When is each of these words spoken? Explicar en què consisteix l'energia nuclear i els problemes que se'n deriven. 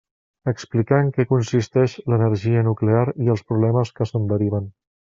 Explicar 0.51 0.97
en 1.05 1.11
què 1.17 1.25
consisteix 1.33 1.95
l'energia 2.13 2.65
nuclear 2.69 3.05
i 3.27 3.33
els 3.35 3.45
problemes 3.51 3.95
que 4.01 4.09
se'n 4.13 4.27
deriven. 4.35 4.71